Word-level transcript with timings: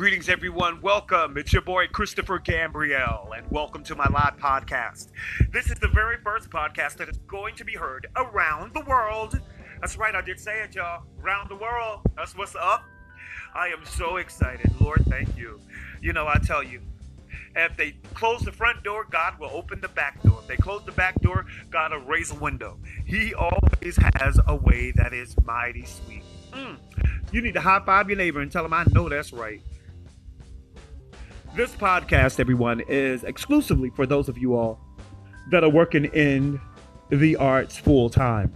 Greetings, 0.00 0.30
everyone. 0.30 0.80
Welcome. 0.80 1.36
It's 1.36 1.52
your 1.52 1.60
boy 1.60 1.86
Christopher 1.88 2.38
Gambrell, 2.38 3.36
and 3.36 3.46
welcome 3.50 3.84
to 3.84 3.94
my 3.94 4.06
live 4.06 4.38
podcast. 4.38 5.08
This 5.52 5.66
is 5.66 5.78
the 5.78 5.88
very 5.88 6.16
first 6.24 6.48
podcast 6.48 6.96
that 6.96 7.10
is 7.10 7.18
going 7.28 7.54
to 7.56 7.66
be 7.66 7.74
heard 7.74 8.06
around 8.16 8.72
the 8.72 8.80
world. 8.88 9.38
That's 9.78 9.98
right, 9.98 10.14
I 10.14 10.22
did 10.22 10.40
say 10.40 10.62
it, 10.62 10.74
y'all. 10.74 11.02
Around 11.22 11.50
the 11.50 11.56
world. 11.56 12.00
That's 12.16 12.34
what's 12.34 12.56
up. 12.56 12.82
I 13.54 13.68
am 13.68 13.84
so 13.84 14.16
excited. 14.16 14.72
Lord, 14.80 15.04
thank 15.06 15.36
you. 15.36 15.60
You 16.00 16.14
know, 16.14 16.26
I 16.26 16.38
tell 16.38 16.62
you, 16.62 16.80
if 17.54 17.76
they 17.76 17.90
close 18.14 18.40
the 18.40 18.52
front 18.52 18.82
door, 18.82 19.04
God 19.10 19.38
will 19.38 19.50
open 19.50 19.82
the 19.82 19.88
back 19.88 20.22
door. 20.22 20.38
If 20.40 20.46
they 20.48 20.56
close 20.56 20.82
the 20.86 20.92
back 20.92 21.20
door, 21.20 21.44
God 21.68 21.92
will 21.92 22.00
raise 22.00 22.30
a 22.30 22.36
window. 22.36 22.78
He 23.04 23.34
always 23.34 23.98
has 24.14 24.40
a 24.46 24.56
way 24.56 24.92
that 24.92 25.12
is 25.12 25.36
mighty 25.44 25.84
sweet. 25.84 26.22
Mm. 26.52 26.78
You 27.32 27.42
need 27.42 27.52
to 27.52 27.60
high 27.60 27.82
five 27.84 28.08
your 28.08 28.16
neighbor 28.16 28.40
and 28.40 28.50
tell 28.50 28.64
him 28.64 28.72
I 28.72 28.84
know 28.94 29.10
that's 29.10 29.34
right. 29.34 29.60
This 31.52 31.74
podcast, 31.74 32.38
everyone, 32.38 32.80
is 32.86 33.24
exclusively 33.24 33.90
for 33.90 34.06
those 34.06 34.28
of 34.28 34.38
you 34.38 34.54
all 34.54 34.78
that 35.50 35.64
are 35.64 35.68
working 35.68 36.04
in 36.04 36.60
the 37.08 37.34
arts 37.34 37.76
full 37.76 38.08
time. 38.08 38.52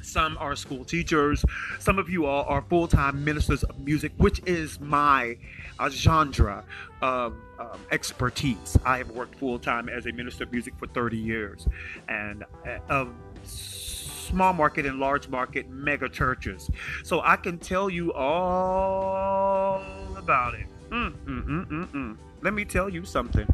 Some 0.00 0.38
are 0.38 0.56
school 0.56 0.82
teachers. 0.82 1.44
Some 1.78 1.98
of 1.98 2.08
you 2.08 2.24
all 2.24 2.44
are 2.44 2.62
full 2.62 2.88
time 2.88 3.22
ministers 3.22 3.64
of 3.64 3.78
music, 3.80 4.12
which 4.16 4.40
is 4.46 4.80
my 4.80 5.36
uh, 5.78 5.90
genre 5.90 6.64
of 7.02 7.34
um, 7.58 7.78
expertise. 7.90 8.78
I 8.86 8.96
have 8.96 9.10
worked 9.10 9.34
full 9.34 9.58
time 9.58 9.90
as 9.90 10.06
a 10.06 10.12
minister 10.12 10.44
of 10.44 10.52
music 10.52 10.72
for 10.78 10.86
30 10.86 11.18
years. 11.18 11.68
And 12.08 12.44
uh, 12.90 13.04
small 13.44 14.54
market 14.54 14.86
and 14.86 14.98
large 14.98 15.28
market 15.28 15.68
mega 15.68 16.08
churches. 16.08 16.70
So 17.04 17.20
I 17.20 17.36
can 17.36 17.58
tell 17.58 17.90
you 17.90 18.10
all 18.14 19.82
about 20.16 20.54
it. 20.54 20.66
Mm, 20.92 21.10
mm, 21.24 21.44
mm, 21.46 21.66
mm, 21.68 21.86
mm. 21.88 22.16
Let 22.42 22.52
me 22.52 22.66
tell 22.66 22.86
you 22.90 23.06
something. 23.06 23.46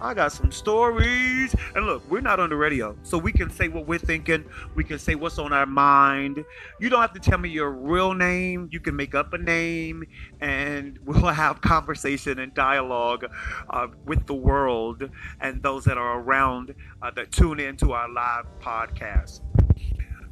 I 0.00 0.14
got 0.14 0.30
some 0.30 0.52
stories. 0.52 1.52
And 1.74 1.86
look, 1.86 2.08
we're 2.08 2.20
not 2.20 2.38
on 2.38 2.50
the 2.50 2.56
radio, 2.56 2.96
so 3.02 3.18
we 3.18 3.32
can 3.32 3.50
say 3.50 3.66
what 3.66 3.88
we're 3.88 3.98
thinking. 3.98 4.44
We 4.76 4.84
can 4.84 5.00
say 5.00 5.16
what's 5.16 5.40
on 5.40 5.52
our 5.52 5.66
mind. 5.66 6.44
You 6.78 6.88
don't 6.88 7.00
have 7.00 7.12
to 7.14 7.18
tell 7.18 7.38
me 7.38 7.48
your 7.48 7.72
real 7.72 8.14
name. 8.14 8.68
You 8.70 8.78
can 8.78 8.94
make 8.94 9.12
up 9.12 9.32
a 9.32 9.38
name, 9.38 10.04
and 10.40 11.00
we'll 11.04 11.26
have 11.26 11.60
conversation 11.60 12.38
and 12.38 12.54
dialogue 12.54 13.24
uh, 13.70 13.88
with 14.04 14.26
the 14.26 14.34
world 14.34 15.10
and 15.40 15.60
those 15.64 15.84
that 15.86 15.98
are 15.98 16.20
around 16.20 16.76
uh, 17.02 17.10
that 17.10 17.32
tune 17.32 17.58
into 17.58 17.90
our 17.90 18.08
live 18.08 18.46
podcast 18.60 19.40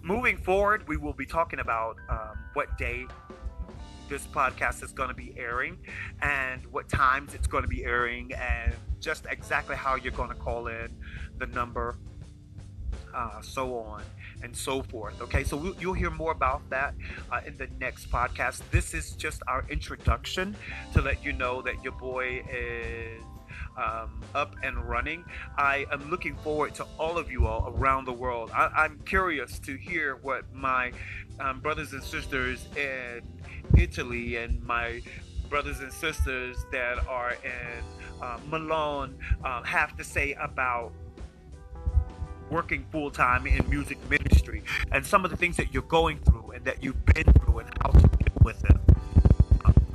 moving 0.02 0.36
forward, 0.36 0.86
we 0.88 0.96
will 0.96 1.12
be 1.12 1.24
talking 1.24 1.60
about 1.60 1.96
um, 2.08 2.36
what 2.54 2.76
day 2.76 3.06
this 4.12 4.26
podcast 4.26 4.82
is 4.82 4.92
going 4.92 5.08
to 5.08 5.14
be 5.14 5.32
airing 5.38 5.78
and 6.20 6.66
what 6.66 6.86
times 6.86 7.32
it's 7.32 7.46
going 7.46 7.62
to 7.62 7.68
be 7.68 7.82
airing 7.82 8.30
and 8.34 8.74
just 9.00 9.24
exactly 9.30 9.74
how 9.74 9.94
you're 9.94 10.12
going 10.12 10.28
to 10.28 10.34
call 10.34 10.66
in 10.66 10.94
the 11.38 11.46
number 11.46 11.96
uh, 13.14 13.40
so 13.40 13.78
on 13.78 14.02
and 14.42 14.54
so 14.54 14.82
forth 14.82 15.18
okay? 15.22 15.42
So 15.42 15.56
we'll, 15.56 15.74
you'll 15.80 15.94
hear 15.94 16.10
more 16.10 16.30
about 16.30 16.60
that 16.68 16.94
uh, 17.30 17.40
in 17.46 17.56
the 17.56 17.68
next 17.80 18.10
podcast. 18.10 18.60
This 18.70 18.92
is 18.92 19.12
just 19.12 19.42
our 19.48 19.64
introduction 19.70 20.54
to 20.92 21.00
let 21.00 21.24
you 21.24 21.32
know 21.32 21.62
that 21.62 21.82
your 21.82 21.94
boy 21.94 22.42
is 22.52 23.22
um, 23.76 24.20
up 24.34 24.54
and 24.62 24.76
running. 24.88 25.24
I 25.56 25.86
am 25.92 26.10
looking 26.10 26.36
forward 26.36 26.74
to 26.76 26.86
all 26.98 27.18
of 27.18 27.30
you 27.30 27.46
all 27.46 27.72
around 27.76 28.04
the 28.04 28.12
world. 28.12 28.50
I, 28.54 28.84
am 28.84 29.00
curious 29.04 29.58
to 29.60 29.76
hear 29.76 30.16
what 30.16 30.52
my 30.52 30.92
um, 31.40 31.60
brothers 31.60 31.92
and 31.92 32.02
sisters 32.02 32.66
in 32.76 33.22
Italy 33.76 34.36
and 34.36 34.62
my 34.64 35.02
brothers 35.48 35.80
and 35.80 35.92
sisters 35.92 36.56
that 36.72 37.06
are 37.06 37.32
in 37.44 38.22
uh, 38.22 38.38
Milan 38.48 39.16
uh, 39.44 39.62
have 39.62 39.96
to 39.96 40.04
say 40.04 40.34
about 40.34 40.92
working 42.50 42.84
full 42.92 43.10
time 43.10 43.46
in 43.46 43.68
music 43.68 43.98
ministry 44.10 44.62
and 44.92 45.04
some 45.04 45.24
of 45.24 45.30
the 45.30 45.36
things 45.36 45.56
that 45.56 45.72
you're 45.72 45.82
going 45.84 46.18
through 46.18 46.52
and 46.52 46.64
that 46.64 46.82
you've 46.84 47.04
been 47.06 47.24
through 47.34 47.60
and 47.60 47.70
how 47.80 47.90
to 47.90 48.00
deal 48.00 48.36
with 48.44 48.58
them. 48.60 48.80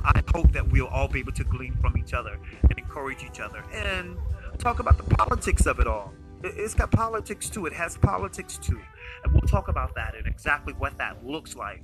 I 0.04 0.22
hope 0.34 0.52
that 0.52 0.68
we'll 0.70 0.86
all 0.86 1.08
be 1.08 1.20
able 1.20 1.32
to 1.32 1.44
glean 1.44 1.76
from 1.80 1.96
each 1.98 2.14
other 2.14 2.38
and 2.70 2.77
encourage 2.98 3.24
each 3.24 3.40
other 3.40 3.62
and 3.72 4.16
talk 4.58 4.80
about 4.80 4.96
the 4.96 5.14
politics 5.14 5.66
of 5.66 5.78
it 5.78 5.86
all. 5.86 6.12
It's 6.42 6.74
got 6.74 6.90
politics 6.90 7.48
too. 7.48 7.66
It 7.66 7.72
has 7.72 7.96
politics 7.96 8.58
too. 8.58 8.80
And 9.24 9.32
we'll 9.32 9.42
talk 9.42 9.68
about 9.68 9.94
that 9.94 10.14
and 10.16 10.26
exactly 10.26 10.72
what 10.74 10.96
that 10.98 11.24
looks 11.24 11.54
like. 11.56 11.82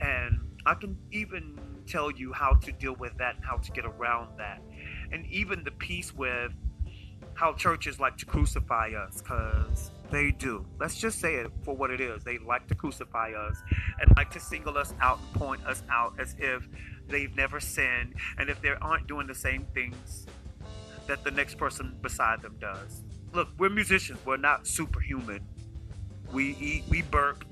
And 0.00 0.40
I 0.66 0.74
can 0.74 0.96
even 1.10 1.58
tell 1.86 2.10
you 2.10 2.32
how 2.32 2.54
to 2.54 2.72
deal 2.72 2.94
with 2.94 3.16
that 3.18 3.36
and 3.36 3.44
how 3.44 3.56
to 3.56 3.72
get 3.72 3.84
around 3.84 4.38
that. 4.38 4.60
And 5.12 5.26
even 5.26 5.64
the 5.64 5.70
piece 5.72 6.14
with 6.14 6.52
how 7.34 7.54
churches 7.54 7.98
like 7.98 8.16
to 8.18 8.26
crucify 8.26 8.90
us 8.90 9.22
because 9.22 9.90
they 10.10 10.30
do. 10.32 10.66
Let's 10.78 10.98
just 10.98 11.18
say 11.18 11.36
it 11.36 11.50
for 11.64 11.74
what 11.74 11.90
it 11.90 12.00
is. 12.00 12.22
They 12.24 12.38
like 12.38 12.68
to 12.68 12.74
crucify 12.74 13.32
us 13.32 13.56
and 14.00 14.12
like 14.16 14.30
to 14.32 14.40
single 14.40 14.76
us 14.76 14.94
out 15.00 15.18
and 15.18 15.40
point 15.40 15.64
us 15.66 15.82
out 15.90 16.14
as 16.20 16.36
if 16.38 16.68
they've 17.08 17.34
never 17.34 17.58
sinned 17.58 18.14
and 18.38 18.50
if 18.50 18.60
they 18.60 18.70
aren't 18.80 19.06
doing 19.06 19.26
the 19.26 19.34
same 19.34 19.66
things 19.74 20.26
that 21.12 21.24
the 21.24 21.30
next 21.30 21.58
person 21.58 21.94
beside 22.00 22.40
them 22.40 22.56
does. 22.58 23.02
Look, 23.34 23.48
we're 23.58 23.68
musicians. 23.68 24.18
We're 24.24 24.38
not 24.38 24.66
superhuman. 24.66 25.46
We 26.32 26.56
eat, 26.58 26.84
we 26.88 27.02
burp, 27.02 27.44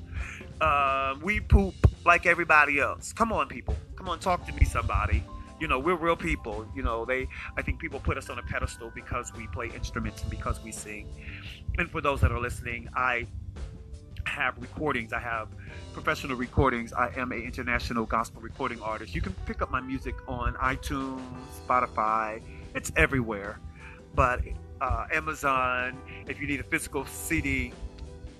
uh, 0.62 1.16
we 1.22 1.40
poop 1.40 1.74
like 2.06 2.24
everybody 2.24 2.80
else. 2.80 3.12
Come 3.12 3.34
on, 3.34 3.48
people. 3.48 3.76
Come 3.96 4.08
on, 4.08 4.18
talk 4.18 4.46
to 4.46 4.52
me, 4.54 4.64
somebody 4.64 5.22
you 5.60 5.68
know 5.68 5.78
we're 5.78 5.94
real 5.94 6.16
people 6.16 6.66
you 6.74 6.82
know 6.82 7.04
they 7.04 7.28
i 7.58 7.60
think 7.60 7.78
people 7.78 8.00
put 8.00 8.16
us 8.16 8.30
on 8.30 8.38
a 8.38 8.42
pedestal 8.44 8.90
because 8.94 9.30
we 9.36 9.46
play 9.48 9.70
instruments 9.76 10.22
and 10.22 10.30
because 10.30 10.58
we 10.64 10.72
sing 10.72 11.06
and 11.76 11.90
for 11.90 12.00
those 12.00 12.18
that 12.22 12.32
are 12.32 12.40
listening 12.40 12.88
i 12.96 13.26
have 14.24 14.56
recordings 14.56 15.12
i 15.12 15.18
have 15.18 15.48
professional 15.92 16.34
recordings 16.34 16.94
i 16.94 17.10
am 17.14 17.30
an 17.30 17.42
international 17.42 18.06
gospel 18.06 18.40
recording 18.40 18.80
artist 18.80 19.14
you 19.14 19.20
can 19.20 19.34
pick 19.44 19.60
up 19.60 19.70
my 19.70 19.82
music 19.82 20.14
on 20.26 20.54
itunes 20.54 21.20
spotify 21.68 22.40
it's 22.74 22.92
everywhere 22.96 23.58
but 24.14 24.40
uh, 24.80 25.06
amazon 25.12 25.98
if 26.26 26.40
you 26.40 26.46
need 26.46 26.60
a 26.60 26.64
physical 26.64 27.04
cd 27.06 27.72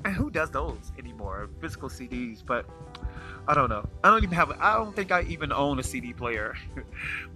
and 0.04 0.14
who 0.14 0.30
does 0.30 0.50
those 0.50 0.92
anymore 0.98 1.48
physical 1.60 1.88
cds 1.88 2.44
but 2.44 2.66
I 3.50 3.54
don't 3.54 3.68
know. 3.68 3.84
I 4.04 4.10
don't 4.10 4.22
even 4.22 4.36
have. 4.36 4.52
I 4.60 4.74
don't 4.74 4.94
think 4.94 5.10
I 5.10 5.22
even 5.22 5.52
own 5.52 5.78
a 5.78 5.82
CD 5.82 6.12
player. 6.12 6.56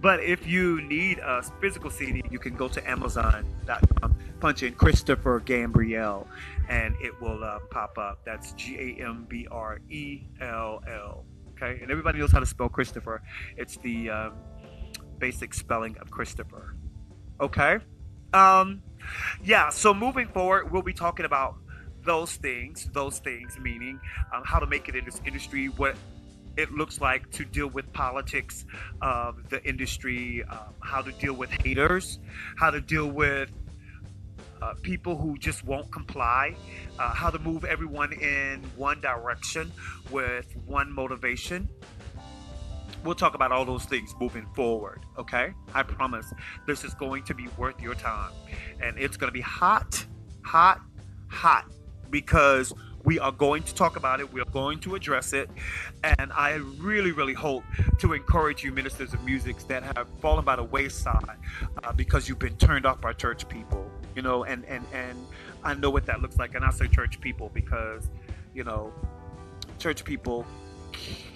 but 0.01 0.23
if 0.23 0.47
you 0.47 0.81
need 0.81 1.19
a 1.19 1.43
physical 1.59 1.89
CD, 1.89 2.23
you 2.29 2.39
can 2.39 2.55
go 2.55 2.67
to 2.67 2.89
Amazon.com, 2.89 4.15
punch 4.39 4.63
in 4.63 4.75
Christopher 4.75 5.41
Gambrell, 5.41 6.25
and 6.69 6.95
it 7.01 7.19
will 7.21 7.43
uh, 7.43 7.59
pop 7.69 7.97
up. 7.97 8.19
That's 8.23 8.53
G 8.53 8.97
A 8.99 9.05
M 9.05 9.25
B 9.27 9.47
R 9.51 9.79
E 9.89 10.21
L 10.41 10.81
L. 10.87 11.25
Okay, 11.49 11.79
and 11.81 11.91
everybody 11.91 12.19
knows 12.19 12.31
how 12.31 12.39
to 12.39 12.45
spell 12.45 12.69
Christopher. 12.69 13.21
It's 13.57 13.77
the 13.77 14.09
um, 14.09 14.33
basic 15.17 15.53
spelling 15.53 15.97
of 15.97 16.11
Christopher. 16.11 16.75
Okay. 17.39 17.77
Um, 18.33 18.81
yeah. 19.43 19.69
So 19.69 19.93
moving 19.93 20.27
forward, 20.27 20.71
we'll 20.71 20.81
be 20.81 20.93
talking 20.93 21.25
about 21.25 21.55
those 22.03 22.35
things, 22.35 22.87
those 22.93 23.19
things 23.19 23.57
meaning 23.59 23.99
um, 24.33 24.43
how 24.45 24.59
to 24.59 24.67
make 24.67 24.87
it 24.87 24.95
in 24.95 25.05
this 25.05 25.21
industry, 25.25 25.67
what 25.67 25.95
it 26.57 26.71
looks 26.71 27.01
like 27.01 27.29
to 27.31 27.43
deal 27.43 27.67
with 27.67 27.91
politics 27.91 28.65
of 29.01 29.49
the 29.49 29.63
industry, 29.67 30.43
um, 30.43 30.73
how 30.81 31.01
to 31.01 31.11
deal 31.13 31.33
with 31.33 31.49
haters, 31.49 32.19
how 32.57 32.71
to 32.71 32.79
deal 32.79 33.07
with 33.07 33.51
uh, 34.61 34.73
people 34.81 35.17
who 35.17 35.37
just 35.37 35.65
won't 35.65 35.91
comply, 35.91 36.55
uh, 36.97 37.13
how 37.13 37.29
to 37.29 37.39
move 37.39 37.65
everyone 37.65 38.13
in 38.13 38.63
one 38.77 39.01
direction 39.01 39.71
with 40.11 40.45
one 40.65 40.91
motivation. 40.91 41.67
We'll 43.05 43.15
talk 43.15 43.35
about 43.35 43.51
all 43.51 43.65
those 43.65 43.85
things 43.85 44.15
moving 44.19 44.47
forward, 44.55 45.01
okay? 45.17 45.53
I 45.75 45.83
promise 45.83 46.33
this 46.65 46.83
is 46.83 46.95
going 46.95 47.23
to 47.25 47.35
be 47.35 47.47
worth 47.55 47.79
your 47.79 47.93
time. 47.93 48.31
And 48.81 48.97
it's 48.97 49.15
going 49.15 49.27
to 49.27 49.33
be 49.33 49.41
hot, 49.41 50.03
hot, 50.43 50.81
hot 51.27 51.65
because 52.09 52.73
we 53.03 53.19
are 53.19 53.31
going 53.31 53.61
to 53.61 53.75
talk 53.75 53.95
about 53.95 54.19
it. 54.19 54.33
We 54.33 54.41
are 54.41 54.51
going 54.51 54.79
to 54.79 54.95
address 54.95 55.33
it. 55.33 55.51
And 56.03 56.33
I 56.33 56.55
really, 56.79 57.11
really 57.11 57.35
hope 57.35 57.63
to 57.99 58.13
encourage 58.13 58.63
you, 58.63 58.71
ministers 58.71 59.13
of 59.13 59.23
music, 59.23 59.59
that 59.67 59.83
have 59.83 60.07
fallen 60.19 60.43
by 60.43 60.55
the 60.55 60.63
wayside 60.63 61.37
uh, 61.83 61.93
because 61.93 62.27
you've 62.27 62.39
been 62.39 62.57
turned 62.57 62.87
off 62.87 62.99
by 63.01 63.13
church 63.13 63.47
people. 63.47 63.87
You 64.15 64.23
know, 64.23 64.45
and, 64.45 64.65
and, 64.65 64.83
and 64.93 65.27
I 65.63 65.75
know 65.75 65.91
what 65.91 66.07
that 66.07 66.21
looks 66.21 66.37
like. 66.37 66.55
And 66.55 66.65
I 66.65 66.71
say 66.71 66.87
church 66.87 67.21
people 67.21 67.51
because, 67.53 68.09
you 68.55 68.63
know, 68.63 68.91
church 69.77 70.03
people 70.03 70.45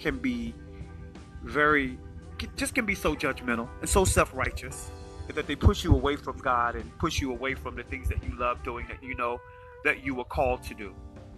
can 0.00 0.18
be 0.18 0.52
very, 1.42 1.98
just 2.56 2.74
can 2.74 2.86
be 2.86 2.94
so 2.94 3.14
judgmental 3.14 3.68
and 3.80 3.88
so 3.88 4.04
self 4.04 4.32
righteous 4.34 4.90
that 5.34 5.46
they 5.46 5.56
push 5.56 5.84
you 5.84 5.94
away 5.94 6.16
from 6.16 6.38
God 6.38 6.74
and 6.76 6.98
push 6.98 7.20
you 7.20 7.32
away 7.32 7.54
from 7.54 7.76
the 7.76 7.84
things 7.84 8.08
that 8.08 8.22
you 8.24 8.36
love 8.38 8.62
doing 8.64 8.86
that 8.88 9.02
you 9.02 9.14
know 9.14 9.40
that 9.84 10.04
you 10.04 10.14
were 10.14 10.24
called 10.24 10.62
to 10.64 10.74
do. 10.74 10.94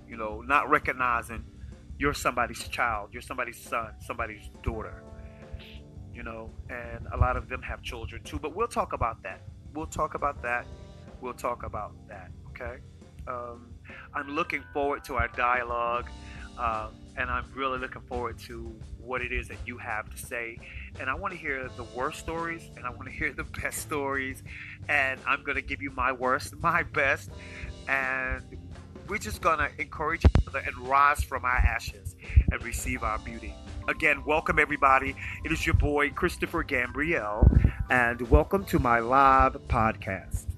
You 0.08 0.16
know, 0.16 0.42
not 0.42 0.68
recognizing 0.70 1.44
you're 1.98 2.14
somebody's 2.14 2.66
child, 2.68 3.10
you're 3.12 3.22
somebody's 3.22 3.58
son, 3.60 3.90
somebody's 4.00 4.50
daughter. 4.62 5.02
you 6.14 6.22
know, 6.22 6.50
and 6.70 7.06
a 7.12 7.16
lot 7.16 7.36
of 7.36 7.48
them 7.48 7.62
have 7.62 7.82
children 7.82 8.22
too. 8.24 8.38
But 8.38 8.54
we'll 8.54 8.68
talk 8.68 8.92
about 8.92 9.22
that. 9.22 9.42
We'll 9.74 9.86
talk 9.86 10.14
about 10.14 10.42
that. 10.42 10.66
We'll 11.20 11.34
talk 11.34 11.64
about 11.64 11.92
that. 12.08 12.30
Okay. 12.50 12.78
Um, 13.28 13.68
I'm 14.14 14.30
looking 14.30 14.64
forward 14.72 15.04
to 15.04 15.14
our 15.16 15.28
dialogue, 15.28 16.06
um, 16.58 16.88
and 17.16 17.30
I'm 17.30 17.44
really 17.54 17.78
looking 17.78 18.02
forward 18.02 18.38
to 18.40 18.74
what 18.98 19.20
it 19.20 19.32
is 19.32 19.48
that 19.48 19.58
you 19.66 19.78
have 19.78 20.10
to 20.10 20.16
say. 20.16 20.58
And 21.00 21.10
I 21.10 21.14
want 21.14 21.32
to 21.32 21.38
hear 21.38 21.68
the 21.76 21.84
worst 21.94 22.20
stories, 22.20 22.62
and 22.76 22.86
I 22.86 22.90
want 22.90 23.04
to 23.04 23.10
hear 23.10 23.32
the 23.32 23.44
best 23.44 23.78
stories, 23.78 24.42
and 24.88 25.20
I'm 25.26 25.42
going 25.42 25.56
to 25.56 25.62
give 25.62 25.82
you 25.82 25.90
my 25.90 26.12
worst, 26.12 26.54
my 26.62 26.82
best, 26.82 27.30
and 27.88 28.42
we're 29.08 29.18
just 29.18 29.40
going 29.40 29.58
to 29.58 29.68
encourage 29.78 30.24
each 30.24 30.46
other 30.48 30.60
and 30.60 30.76
rise 30.86 31.22
from 31.22 31.44
our 31.44 31.50
ashes 31.56 32.14
and 32.50 32.62
receive 32.62 33.02
our 33.02 33.18
beauty. 33.18 33.54
Again, 33.88 34.24
welcome 34.24 34.58
everybody. 34.58 35.16
It 35.44 35.50
is 35.50 35.66
your 35.66 35.74
boy 35.74 36.10
Christopher 36.10 36.62
Gambrell, 36.62 37.74
and 37.90 38.20
welcome 38.30 38.64
to 38.66 38.78
my 38.78 39.00
live 39.00 39.54
podcast. 39.66 40.51